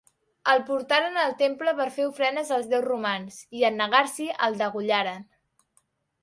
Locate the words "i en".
3.59-3.79